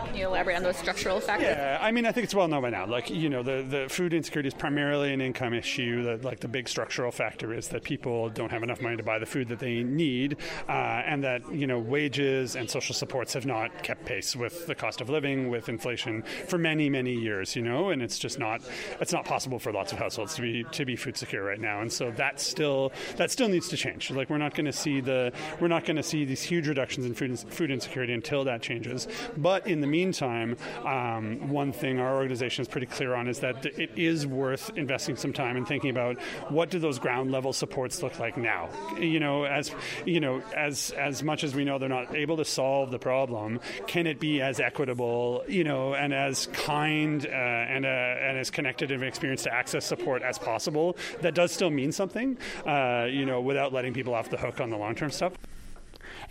[0.07, 1.47] Can you elaborate on those structural factors?
[1.47, 2.86] Yeah, I mean, I think it's well known by now.
[2.86, 6.04] Like, you know, the, the food insecurity is primarily an income issue.
[6.04, 9.19] That like the big structural factor is that people don't have enough money to buy
[9.19, 13.45] the food that they need, uh, and that you know wages and social supports have
[13.45, 17.56] not kept pace with the cost of living, with inflation for many many years.
[17.56, 18.62] You know, and it's just not
[18.99, 21.82] it's not possible for lots of households to be to be food secure right now,
[21.82, 24.12] and so that still that still needs to change.
[24.12, 27.06] Like we're not going to see the we're not going to see these huge reductions
[27.06, 29.08] in food food insecurity until that changes.
[29.38, 33.65] But in the meantime, um, one thing our organization is pretty clear on is that
[33.65, 37.53] it is worth investing investing some time and thinking about what do those ground level
[37.53, 38.69] supports look like now.
[38.99, 39.71] You know, as
[40.05, 43.59] you know, as as much as we know they're not able to solve the problem,
[43.87, 48.49] can it be as equitable, you know, and as kind uh, and uh, and as
[48.49, 50.95] connected of an experience to access support as possible?
[51.21, 54.69] That does still mean something, uh, you know, without letting people off the hook on
[54.69, 55.33] the long term stuff.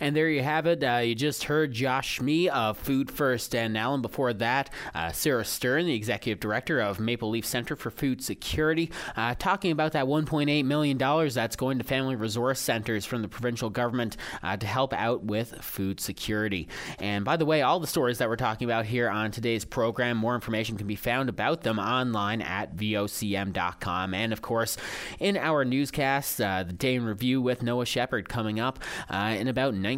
[0.03, 0.83] And there you have it.
[0.83, 4.01] Uh, you just heard Josh Smee of Food First NL.
[4.01, 8.91] Before that, uh, Sarah Stern, the executive director of Maple Leaf Center for Food Security,
[9.15, 13.69] uh, talking about that $1.8 million that's going to family resource centers from the provincial
[13.69, 16.67] government uh, to help out with food security.
[16.99, 20.17] And by the way, all the stories that we're talking about here on today's program,
[20.17, 24.13] more information can be found about them online at vocm.com.
[24.13, 24.75] And of course,
[25.21, 29.47] in our newscast, uh, the day in review with Noah Shepard coming up uh, in
[29.47, 29.92] about 19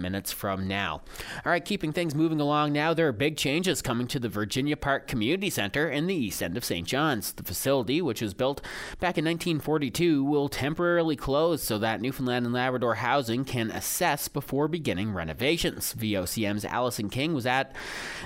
[0.00, 1.02] minutes from now.
[1.44, 4.76] All right, keeping things moving along now, there are big changes coming to the Virginia
[4.76, 6.86] Park Community Center in the east end of St.
[6.86, 7.32] John's.
[7.32, 8.60] The facility, which was built
[9.00, 14.68] back in 1942, will temporarily close so that Newfoundland and Labrador housing can assess before
[14.68, 15.94] beginning renovations.
[15.94, 17.74] VOCM's Allison King was at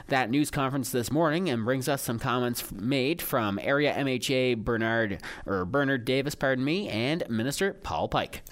[0.09, 5.23] that news conference this morning and brings us some comments made from area MHA Bernard
[5.47, 8.43] or Bernard Davis, pardon me, and Minister Paul Pike.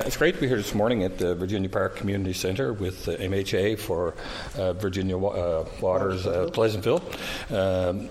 [0.00, 3.16] It's great to be here this morning at the Virginia Park Community Center with the
[3.16, 4.14] MHA for
[4.56, 7.02] uh, Virginia uh, Waters uh, Pleasantville.
[7.50, 8.08] Um,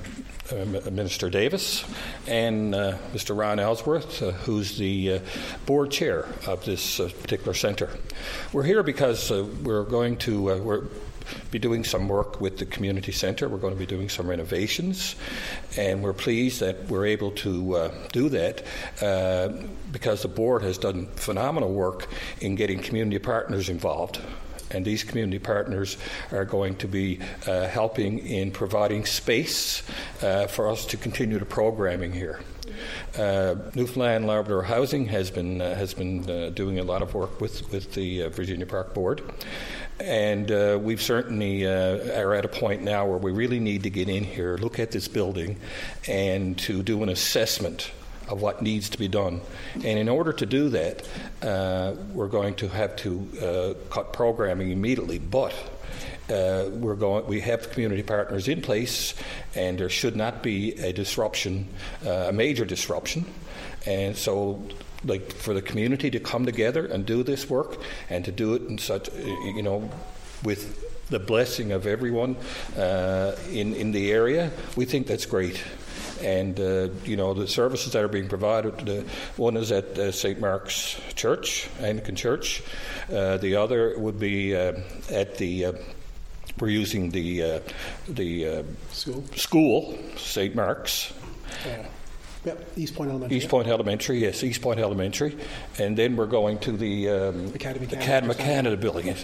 [0.51, 1.83] uh, Minister Davis
[2.25, 3.37] and uh, Mr.
[3.37, 5.19] Ron Ellsworth, uh, who's the uh,
[5.65, 7.89] board chair of this uh, particular center.
[8.53, 10.85] We're here because uh, we're going to we're
[11.51, 13.47] be doing some work with the community centre.
[13.47, 15.15] We're going to be doing some renovations,
[15.77, 18.63] and we're pleased that we're able to uh, do that
[19.01, 19.49] uh,
[19.91, 22.07] because the board has done phenomenal work
[22.41, 24.19] in getting community partners involved
[24.71, 25.97] and these community partners
[26.31, 29.83] are going to be uh, helping in providing space
[30.21, 32.39] uh, for us to continue the programming here.
[33.17, 37.41] Uh, Newfoundland Labrador Housing has been uh, has been uh, doing a lot of work
[37.41, 39.21] with with the uh, Virginia Park Board,
[39.99, 44.23] and we've certainly are at a point now where we really need to get in
[44.23, 45.57] here, look at this building,
[46.07, 47.91] and to do an assessment
[48.27, 49.41] of what needs to be done.
[49.75, 51.07] And in order to do that,
[51.41, 55.19] uh, we're going to have to uh, cut programming immediately.
[55.19, 55.53] But
[56.29, 57.25] uh, we're going.
[57.25, 59.13] We have community partners in place,
[59.55, 61.69] and there should not be a disruption,
[62.05, 63.25] uh, a major disruption.
[63.85, 64.61] And so,
[65.07, 67.77] like for the community to come together and do this work,
[68.09, 69.89] and to do it in such, you know,
[70.43, 72.35] with the blessing of everyone
[72.77, 75.63] uh, in in the area, we think that's great
[76.21, 78.77] and uh, you know the services that are being provided.
[78.79, 80.39] The one is at uh, St.
[80.39, 82.63] Mark's Church, Anglican Church.
[83.11, 84.73] Uh, the other would be uh,
[85.11, 85.65] at the.
[85.65, 85.73] Uh,
[86.59, 87.59] we're using the uh,
[88.09, 90.55] the school, school St.
[90.55, 91.13] Mark's.
[92.45, 93.37] Yep, East Point Elementary.
[93.37, 93.51] East yep.
[93.51, 95.37] Point Elementary, yes, East Point Elementary,
[95.79, 99.15] and then we're going to the um, Academy Canada, Academy Canada building.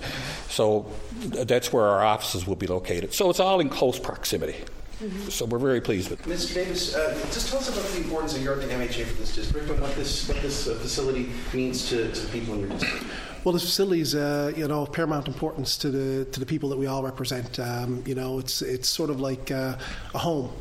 [0.49, 3.13] So that's where our offices will be located.
[3.13, 4.55] So it's all in close proximity.
[5.03, 5.29] Mm-hmm.
[5.29, 6.25] So we're very pleased with.
[6.25, 6.29] it.
[6.29, 6.53] Mr.
[6.53, 9.69] Davis, uh, just tell us about the importance of your the MHA for this district
[9.69, 13.05] and what this what this uh, facility means to, to people in your district.
[13.43, 16.69] Well, this facility is, uh, you know, of paramount importance to the to the people
[16.69, 17.59] that we all represent.
[17.59, 19.75] Um, you know, it's it's sort of like uh,
[20.13, 20.51] a home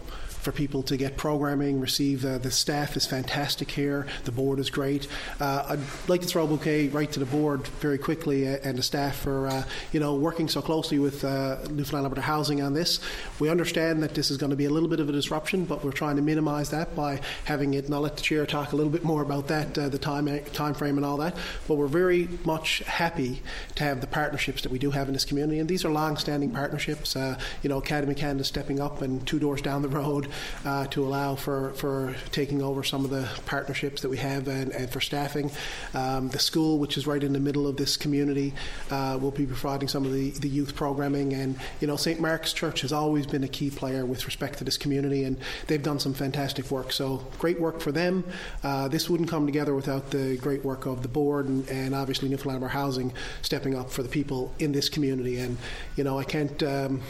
[0.43, 2.25] for people to get programming, receive.
[2.25, 4.07] Uh, the staff is fantastic here.
[4.25, 5.07] The board is great.
[5.39, 8.77] Uh, I'd like to throw a bouquet right to the board very quickly uh, and
[8.77, 12.75] the staff for uh, you know working so closely with uh, Newfoundland Labrador Housing on
[12.75, 12.99] this.
[13.39, 15.85] We understand that this is going to be a little bit of a disruption, but
[15.85, 17.85] we're trying to minimise that by having it.
[17.85, 20.27] And I'll let the chair talk a little bit more about that, uh, the time
[20.53, 21.37] time frame and all that.
[21.69, 23.43] But we're very much happy
[23.77, 26.51] to have the partnerships that we do have in this community, and these are long-standing
[26.51, 27.15] partnerships.
[27.63, 30.27] you know, Academy Canada stepping up, and two doors down the road
[30.65, 34.73] uh, to allow for, for taking over some of the partnerships that we have and,
[34.73, 35.51] and for staffing.
[35.95, 38.55] Um, the school, which is right in the middle of this community,
[38.91, 41.33] uh, will be providing some of the, the youth programming.
[41.35, 42.21] And, you know, St.
[42.21, 45.83] Mark's Church has always been a key player with respect to this community, and they've
[45.83, 46.93] done some fantastic work.
[46.93, 48.25] So, great work for them.
[48.63, 52.29] Uh, this wouldn't come together without the great work of the board and, and obviously
[52.29, 55.39] Newfoundland Housing stepping up for the people in this community.
[55.39, 55.57] And,
[55.97, 56.63] you know, I can't.
[56.63, 57.03] Um,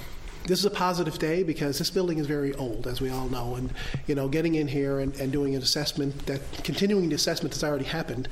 [0.46, 3.54] this is a positive day because this building is very old, as we all know,
[3.54, 3.72] and
[4.06, 7.64] you know, getting in here and, and doing an assessment that continuing the assessment that's
[7.64, 8.28] already happened.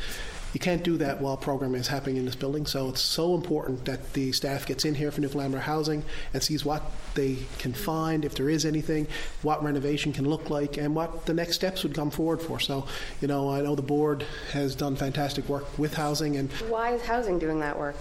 [0.53, 2.67] You can't do that while programming is happening in this building.
[2.67, 6.03] So it's so important that the staff gets in here for Newfoundland Housing
[6.35, 6.83] and sees what
[7.15, 9.07] they can find, if there is anything,
[9.43, 12.59] what renovation can look like, and what the next steps would come forward for.
[12.59, 12.87] So,
[13.21, 17.03] you know, I know the board has done fantastic work with housing, and why is
[17.03, 17.97] housing doing that work?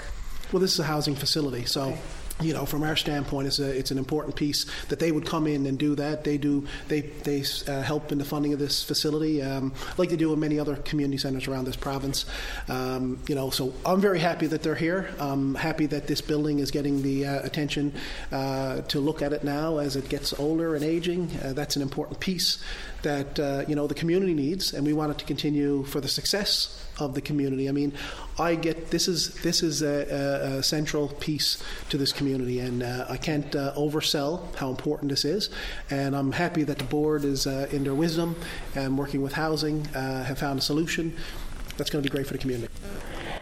[0.52, 1.90] Well, this is a housing facility, so.
[1.90, 2.00] Okay
[2.42, 5.46] you know, from our standpoint, it's, a, it's an important piece that they would come
[5.48, 6.24] in and do that.
[6.24, 10.16] They do they they uh, help in the funding of this facility, um, like they
[10.16, 12.26] do in many other community centres around this province.
[12.68, 15.10] Um, you know, so I'm very happy that they're here.
[15.20, 17.94] I'm happy that this building is getting the uh, attention
[18.32, 21.30] uh, to look at it now as it gets older and aging.
[21.44, 22.64] Uh, that's an important piece
[23.04, 26.08] that uh, you know the community needs, and we want it to continue for the
[26.08, 27.70] success of the community.
[27.70, 27.94] I mean,
[28.38, 32.84] I get this is this is a, a, a central piece to this community, and
[32.84, 35.50] uh, I can't uh, oversell how important this is.
[35.90, 38.36] And I'm happy that the board is uh, in their wisdom
[38.76, 41.16] and working with housing uh, have found a solution
[41.78, 42.74] that's going to be great for the community.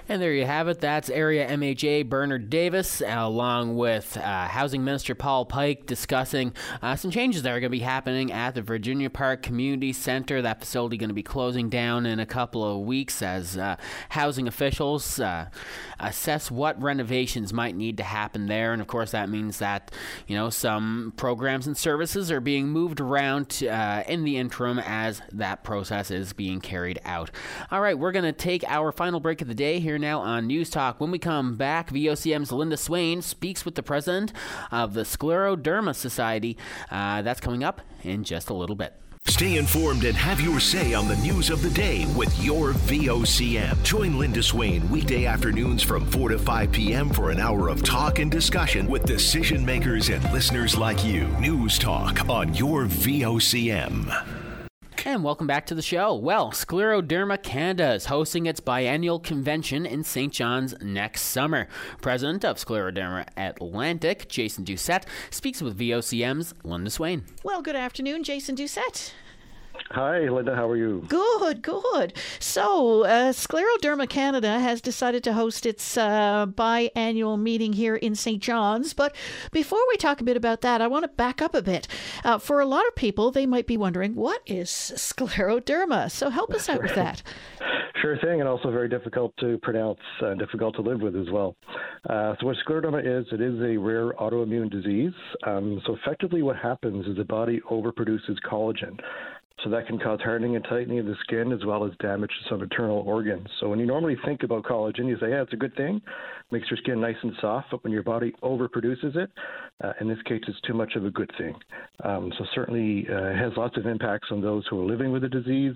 [0.10, 0.80] And there you have it.
[0.80, 7.12] That's Area MHA Bernard Davis, along with uh, Housing Minister Paul Pike, discussing uh, some
[7.12, 10.42] changes that are going to be happening at the Virginia Park Community Center.
[10.42, 13.76] That facility going to be closing down in a couple of weeks as uh,
[14.08, 15.50] housing officials uh,
[16.00, 18.72] assess what renovations might need to happen there.
[18.72, 19.92] And of course, that means that
[20.26, 25.22] you know some programs and services are being moved around uh, in the interim as
[25.34, 27.30] that process is being carried out.
[27.72, 30.20] All right, we're going to take our final break of the day here here now
[30.20, 31.00] on News Talk.
[31.00, 34.32] When we come back, VOCM's Linda Swain speaks with the president
[34.72, 36.56] of the Scleroderma Society.
[36.92, 38.94] Uh, that's coming up in just a little bit.
[39.26, 43.84] Stay informed and have your say on the news of the day with your VOCM.
[43.84, 47.10] Join Linda Swain weekday afternoons from 4 to 5 p.m.
[47.10, 51.28] for an hour of talk and discussion with decision makers and listeners like you.
[51.40, 54.37] News Talk on your VOCM.
[55.08, 56.14] And welcome back to the show.
[56.16, 60.34] Well, Scleroderma Canada is hosting its biennial convention in St.
[60.34, 61.70] John's next summer.
[62.02, 67.24] President of Scleroderma Atlantic, Jason Doucette, speaks with VOCM's Linda Swain.
[67.42, 69.14] Well, good afternoon, Jason Doucette.
[69.92, 70.56] Hi, Linda.
[70.56, 71.06] How are you?
[71.08, 72.14] Good, good.
[72.40, 78.42] So, uh, Scleroderma Canada has decided to host its uh, biannual meeting here in St.
[78.42, 78.94] John's.
[78.94, 79.16] But
[79.52, 81.88] before we talk a bit about that, I want to back up a bit.
[82.24, 86.12] Uh, for a lot of people, they might be wondering, what is scleroderma?
[86.12, 87.24] So, help us out with that.
[88.02, 91.56] Sure thing, and also very difficult to pronounce, uh, difficult to live with as well.
[92.08, 95.14] Uh, so, what scleroderma is, it is a rare autoimmune disease.
[95.46, 99.00] Um, so, effectively, what happens is the body overproduces collagen.
[99.64, 102.50] So that can cause hardening and tightening of the skin as well as damage to
[102.50, 103.48] some internal organs.
[103.60, 106.00] So when you normally think about collagen, you say, yeah, it's a good thing,
[106.52, 109.30] makes your skin nice and soft, but when your body overproduces it,
[109.84, 111.54] uh, in this case, it's too much of a good thing.
[112.04, 115.30] Um, so certainly uh, has lots of impacts on those who are living with the
[115.30, 115.76] disease.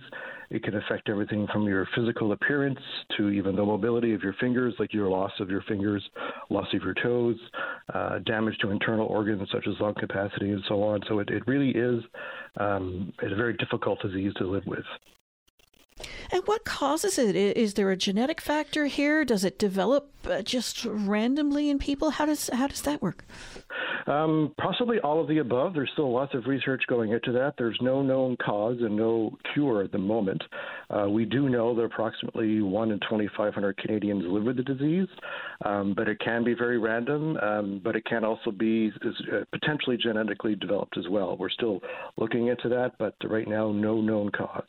[0.50, 2.80] It can affect everything from your physical appearance
[3.18, 6.04] to even the mobility of your fingers, like your loss of your fingers,
[6.50, 7.38] loss of your toes,
[7.94, 11.02] uh, damage to internal organs such as lung capacity and so on.
[11.08, 12.04] So it, it really is
[12.58, 14.86] um, a very difficult disease to live with.
[16.32, 17.36] And what causes it?
[17.36, 19.26] Is there a genetic factor here?
[19.26, 22.12] Does it develop uh, just randomly in people?
[22.12, 23.26] How does how does that work?
[24.08, 25.74] Um, possibly all of the above.
[25.74, 27.56] There's still lots of research going into that.
[27.58, 30.42] There's no known cause and no cure at the moment.
[30.90, 35.08] Uh, we do know that approximately 1 in 2,500 Canadians live with the disease,
[35.66, 39.98] um, but it can be very random, um, but it can also be uh, potentially
[39.98, 41.38] genetically developed as well.
[41.38, 41.82] We're still
[42.18, 44.64] looking into that, but right now, no known cause.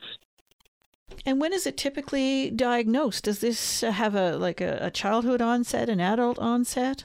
[1.25, 3.23] And when is it typically diagnosed?
[3.25, 7.03] Does this have a like a, a childhood onset, an adult onset?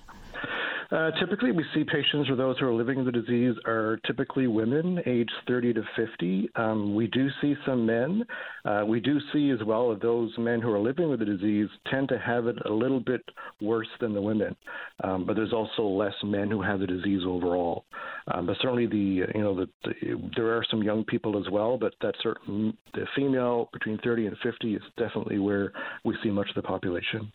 [0.91, 4.47] Uh, typically, we see patients or those who are living with the disease are typically
[4.47, 6.49] women, aged 30 to 50.
[6.57, 8.25] Um, we do see some men.
[8.65, 11.69] Uh, we do see as well that those men who are living with the disease
[11.91, 13.23] tend to have it a little bit
[13.61, 14.57] worse than the women.
[15.05, 17.85] Um, but there's also less men who have the disease overall.
[18.33, 21.77] Um, but certainly, the you know the, the, there are some young people as well.
[21.77, 25.73] But that certain the female between 30 and 50 is definitely where
[26.05, 27.31] we see much of the population.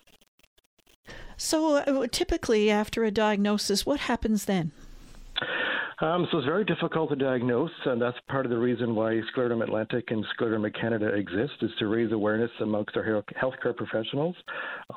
[1.37, 4.71] So, uh, typically, after a diagnosis, what happens then?
[6.03, 9.63] Um, so it's very difficult to diagnose, and that's part of the reason why Scleroderma
[9.63, 14.35] Atlantic and Scleroderma Canada exist, is to raise awareness amongst our healthcare professionals.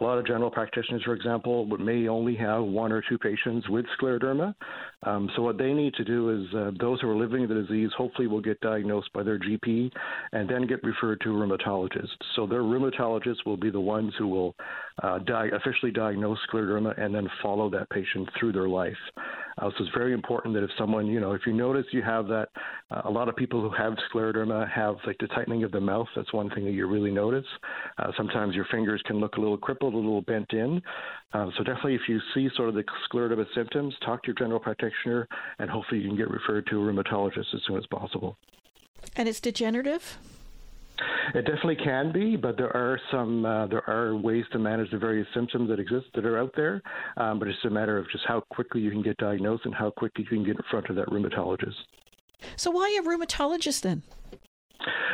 [0.00, 3.84] A lot of general practitioners, for example, may only have one or two patients with
[4.00, 4.52] scleroderma.
[5.04, 7.62] Um, so what they need to do is uh, those who are living with the
[7.62, 9.92] disease hopefully will get diagnosed by their GP
[10.32, 12.16] and then get referred to a rheumatologist.
[12.34, 14.56] So their rheumatologists will be the ones who will
[15.02, 18.96] uh, di- officially diagnose scleroderma and then follow that patient through their life.
[19.58, 22.26] Uh, so it's very important that if someone, you know, if you notice you have
[22.28, 22.48] that,
[22.90, 26.06] uh, a lot of people who have scleroderma have like the tightening of the mouth.
[26.14, 27.46] That's one thing that you really notice.
[27.98, 30.82] Uh, sometimes your fingers can look a little crippled, a little bent in.
[31.32, 34.60] Uh, so definitely, if you see sort of the scleroderma symptoms, talk to your general
[34.60, 35.26] practitioner,
[35.58, 38.36] and hopefully you can get referred to a rheumatologist as soon as possible.
[39.16, 40.18] And it's degenerative.
[41.34, 44.98] It definitely can be, but there are some uh, there are ways to manage the
[44.98, 46.82] various symptoms that exist that are out there.
[47.16, 49.90] Um, but it's a matter of just how quickly you can get diagnosed and how
[49.90, 51.74] quickly you can get in front of that rheumatologist.
[52.56, 54.02] So why a rheumatologist then?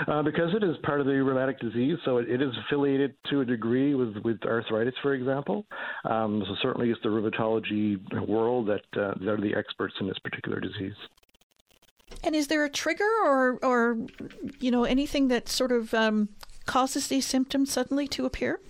[0.09, 3.41] Uh, because it is part of the rheumatic disease, so it, it is affiliated to
[3.41, 5.65] a degree with, with arthritis, for example.
[6.05, 10.19] Um, so certainly, it's the rheumatology world that uh, that are the experts in this
[10.19, 10.97] particular disease.
[12.23, 13.99] And is there a trigger or, or
[14.61, 16.29] you know, anything that sort of um,
[16.67, 18.61] causes these symptoms suddenly to appear?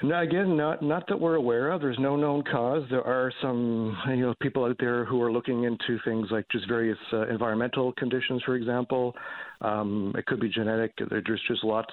[0.00, 1.80] No, again, not not that we're aware of.
[1.80, 2.82] There's no known cause.
[2.90, 6.66] There are some, you know, people out there who are looking into things like just
[6.66, 9.14] various uh, environmental conditions, for example.
[9.60, 10.92] Um, it could be genetic.
[11.08, 11.92] There's just lots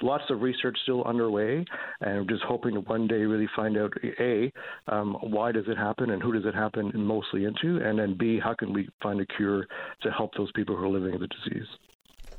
[0.00, 1.64] lots of research still underway,
[2.00, 4.50] and I'm just hoping to one day really find out a
[4.88, 8.40] um, why does it happen and who does it happen mostly into, and then b
[8.42, 9.66] how can we find a cure
[10.02, 11.68] to help those people who are living with the disease.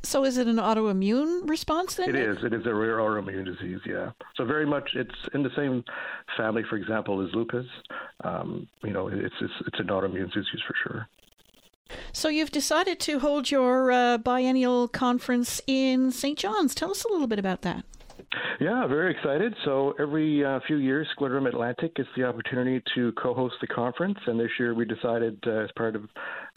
[0.03, 2.09] So is it an autoimmune response then?
[2.09, 2.37] It is.
[2.43, 3.79] It is a rare autoimmune disease.
[3.85, 4.11] Yeah.
[4.35, 5.83] So very much, it's in the same
[6.37, 7.67] family, for example, as lupus.
[8.23, 11.07] Um, you know, it's, it's it's an autoimmune disease for sure.
[12.13, 16.37] So you've decided to hold your uh, biennial conference in St.
[16.37, 16.73] John's.
[16.73, 17.83] Tell us a little bit about that.
[18.61, 19.53] Yeah, very excited.
[19.65, 24.39] So every uh, few years, Scleroderma Atlantic gets the opportunity to co-host the conference, and
[24.39, 26.03] this year we decided, uh, as part of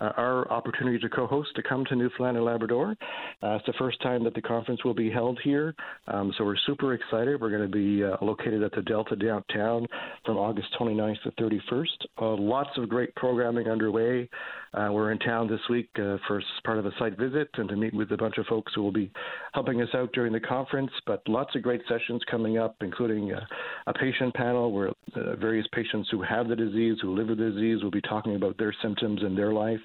[0.00, 2.96] uh, our opportunity to co-host to come to Newfoundland and Labrador.
[3.42, 5.74] Uh, it's the first time that the conference will be held here,
[6.08, 7.40] um, so we're super excited.
[7.40, 9.86] We're going to be uh, located at the Delta downtown
[10.24, 11.86] from August 29th to 31st.
[12.20, 14.28] Uh, lots of great programming underway.
[14.74, 17.76] Uh, we're in town this week uh, for part of a site visit and to
[17.76, 19.10] meet with a bunch of folks who will be
[19.52, 20.90] helping us out during the conference.
[21.06, 23.40] But lots of great sessions coming up, including uh,
[23.86, 27.50] a patient panel where uh, various patients who have the disease, who live with the
[27.50, 29.78] disease, will be talking about their symptoms and their life.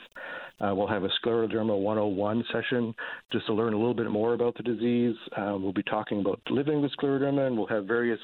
[0.59, 2.93] Uh, we'll have a scleroderma 101 session
[3.31, 5.15] just to learn a little bit more about the disease.
[5.37, 8.19] We'll be talking about living with scleroderma, and we'll have various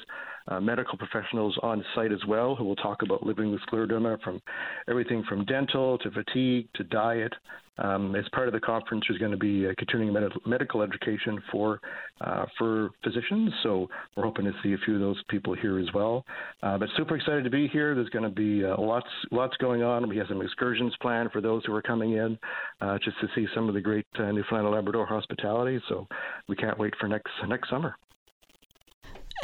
[0.48, 4.40] uh, medical professionals on site as well who will talk about living with scleroderma from
[4.88, 7.32] everything from dental to fatigue to diet.
[7.78, 11.78] Um, as part of the conference, there's going to be continuing med- medical education for
[12.22, 13.52] uh, for physicians.
[13.62, 13.86] So
[14.16, 16.24] we're hoping to see a few of those people here as well.
[16.62, 17.94] Uh, but super excited to be here.
[17.94, 20.08] There's going to be uh, lots lots going on.
[20.08, 22.38] We have some excursions planned for those who are coming in,
[22.80, 25.78] uh, just to see some of the great uh, Newfoundland and Labrador hospitality.
[25.90, 26.06] So
[26.48, 27.96] we can't wait for next next summer.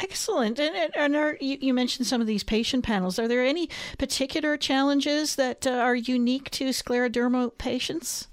[0.03, 0.59] Excellent.
[0.59, 3.17] And, and are, you, you, mentioned some of these patient panels.
[3.17, 8.27] Are there any particular challenges that uh, are unique to scleroderma patients?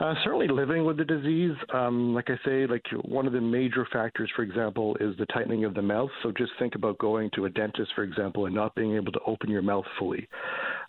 [0.00, 3.86] Uh, certainly, living with the disease, um, like I say, like one of the major
[3.92, 6.10] factors, for example, is the tightening of the mouth.
[6.22, 9.20] So just think about going to a dentist, for example, and not being able to
[9.26, 10.26] open your mouth fully.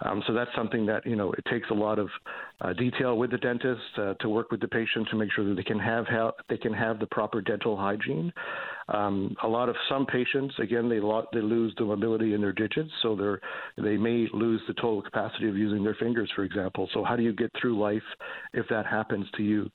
[0.02, 2.10] Um, so that's something that you know it takes a lot of
[2.62, 5.56] uh, detail with the dentist uh, to work with the patient to make sure that
[5.56, 8.34] they can have ha- they can have the proper dental hygiene.
[8.90, 11.00] Um, a lot of some patients, again, they
[11.32, 15.48] they lose the mobility in their digits, so they they may lose the total capacity
[15.48, 16.90] of using their fingers, for example.
[16.94, 18.04] So how do you get through life
[18.54, 19.70] if that happens to you?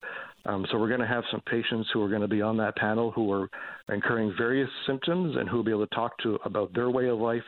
[0.47, 2.77] Um, so we're going to have some patients who are going to be on that
[2.77, 3.51] panel who are
[3.89, 7.19] incurring various symptoms and who will be able to talk to about their way of
[7.19, 7.43] life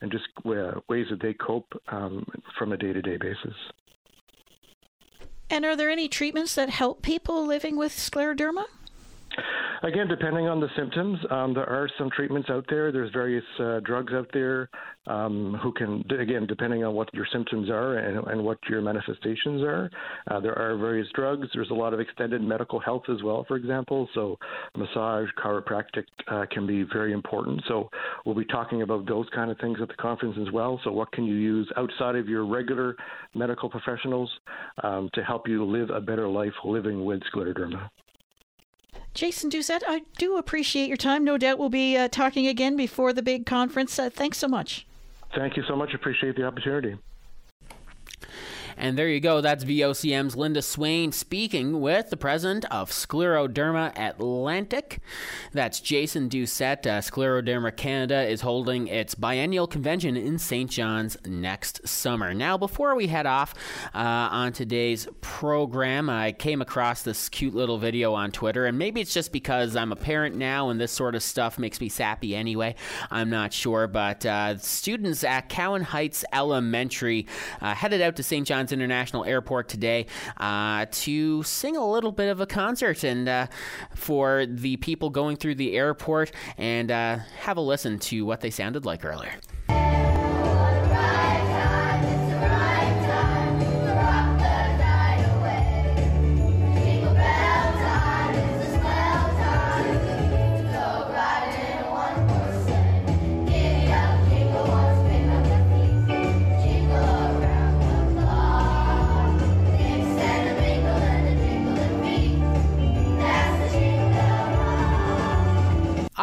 [0.00, 2.26] and just uh, ways that they cope um,
[2.58, 3.54] from a day-to-day basis.
[5.48, 8.64] And are there any treatments that help people living with scleroderma?
[9.84, 12.92] Again, depending on the symptoms, um, there are some treatments out there.
[12.92, 14.70] There's various uh, drugs out there
[15.08, 19.60] um, who can, again, depending on what your symptoms are and, and what your manifestations
[19.62, 19.90] are.
[20.30, 21.48] Uh, there are various drugs.
[21.52, 24.08] There's a lot of extended medical health as well, for example.
[24.14, 24.38] So,
[24.76, 27.60] massage, chiropractic uh, can be very important.
[27.66, 27.90] So,
[28.24, 30.80] we'll be talking about those kind of things at the conference as well.
[30.84, 32.94] So, what can you use outside of your regular
[33.34, 34.30] medical professionals
[34.84, 37.90] um, to help you live a better life living with scleroderma?
[39.14, 41.24] Jason Doucette, I do appreciate your time.
[41.24, 43.98] No doubt we'll be uh, talking again before the big conference.
[43.98, 44.86] Uh, thanks so much.
[45.34, 45.94] Thank you so much.
[45.94, 46.96] Appreciate the opportunity.
[48.76, 49.40] And there you go.
[49.40, 55.00] That's VOCM's Linda Swain speaking with the president of Scleroderma Atlantic.
[55.52, 56.86] That's Jason Doucette.
[56.86, 60.70] Uh, Scleroderma Canada is holding its biennial convention in St.
[60.70, 62.32] John's next summer.
[62.32, 63.54] Now, before we head off
[63.94, 69.00] uh, on today's program, I came across this cute little video on Twitter, and maybe
[69.00, 72.36] it's just because I'm a parent now and this sort of stuff makes me sappy
[72.36, 72.74] anyway.
[73.10, 77.26] I'm not sure, but uh, students at Cowan Heights Elementary
[77.60, 78.46] uh, headed out to St.
[78.46, 80.06] John's John's International Airport today
[80.36, 83.48] uh, to sing a little bit of a concert and uh,
[83.96, 88.50] for the people going through the airport and uh, have a listen to what they
[88.50, 89.32] sounded like earlier.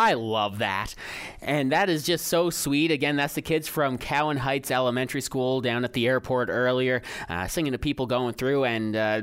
[0.09, 0.95] I love that.
[1.39, 2.89] And that is just so sweet.
[2.89, 7.47] Again, that's the kids from Cowan Heights Elementary School down at the airport earlier, uh,
[7.47, 8.65] singing to people going through.
[8.65, 9.21] And uh,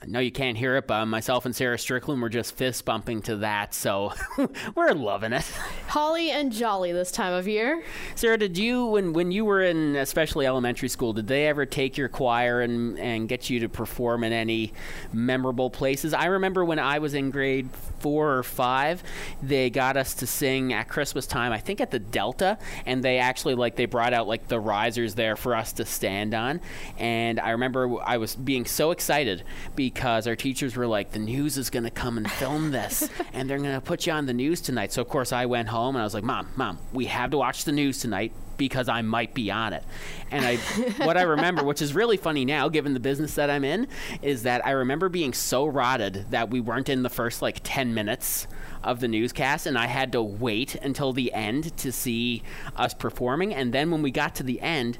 [0.00, 3.20] I know you can't hear it, but myself and Sarah Strickland were just fist bumping
[3.22, 4.12] to that, so
[4.76, 5.42] we're loving it.
[5.88, 7.82] Holly and jolly this time of year.
[8.14, 11.96] Sarah, did you when when you were in especially elementary school, did they ever take
[11.96, 14.72] your choir and and get you to perform in any
[15.12, 16.14] memorable places?
[16.14, 17.68] I remember when I was in grade
[18.00, 19.02] four or five,
[19.42, 21.52] they got us to sing at Christmas time.
[21.52, 25.14] I think at the Delta, and they actually like they brought out like the risers
[25.14, 26.60] there for us to stand on,
[26.98, 29.42] and I remember I was being so excited
[29.76, 33.48] because our teachers were like, the news is going to come and film this, and
[33.48, 34.92] they're going to put you on the news tonight.
[34.92, 37.38] So, of course, I went home and I was like, Mom, Mom, we have to
[37.38, 39.84] watch the news tonight because I might be on it.
[40.30, 40.56] And I,
[41.04, 43.88] what I remember, which is really funny now, given the business that I'm in,
[44.20, 47.94] is that I remember being so rotted that we weren't in the first like 10
[47.94, 48.46] minutes
[48.82, 52.42] of the newscast, and I had to wait until the end to see
[52.76, 53.54] us performing.
[53.54, 54.98] And then when we got to the end,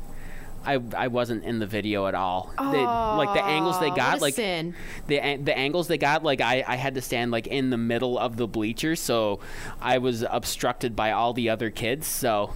[0.64, 2.52] I, I wasn't in the video at all.
[2.58, 4.74] They, like the angles they got, like the
[5.06, 8.36] the angles they got, like I, I had to stand like in the middle of
[8.36, 9.40] the bleachers, so
[9.80, 12.06] I was obstructed by all the other kids.
[12.06, 12.52] So,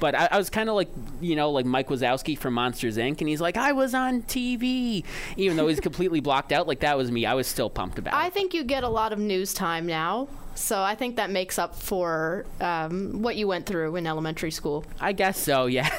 [0.00, 0.88] but I, I was kind of like
[1.20, 3.20] you know like Mike Wazowski from Monsters Inc.
[3.20, 5.04] and he's like I was on TV,
[5.36, 6.66] even though he's completely blocked out.
[6.66, 7.26] Like that was me.
[7.26, 8.16] I was still pumped about it.
[8.16, 11.58] I think you get a lot of news time now, so I think that makes
[11.58, 14.84] up for um, what you went through in elementary school.
[15.00, 15.66] I guess so.
[15.66, 15.88] Yeah.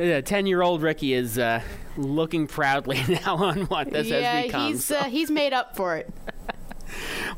[0.00, 1.60] The ten-year-old Ricky is uh,
[1.98, 4.60] looking proudly now on what this yeah, has become.
[4.62, 6.10] Yeah, he's uh, he's made up for it.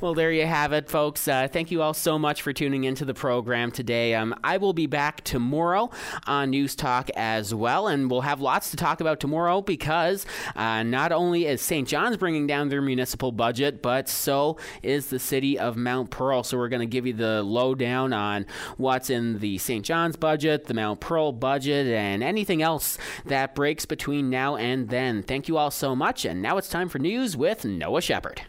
[0.01, 1.29] Well, there you have it, folks.
[1.29, 4.15] Uh, thank you all so much for tuning into the program today.
[4.15, 5.91] Um, I will be back tomorrow
[6.27, 10.83] on News Talk as well, and we'll have lots to talk about tomorrow because uh,
[10.83, 11.87] not only is St.
[11.87, 16.43] John's bringing down their municipal budget, but so is the city of Mount Pearl.
[16.43, 18.47] So we're going to give you the lowdown on
[18.77, 19.85] what's in the St.
[19.85, 25.23] John's budget, the Mount Pearl budget, and anything else that breaks between now and then.
[25.23, 28.43] Thank you all so much, and now it's time for news with Noah Shepard.